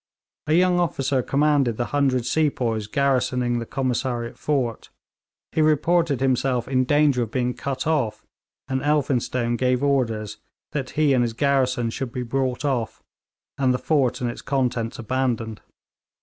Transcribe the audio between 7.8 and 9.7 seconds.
off, and Elphinstone